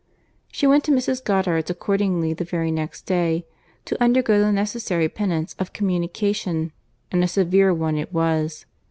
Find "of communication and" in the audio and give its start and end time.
5.59-7.23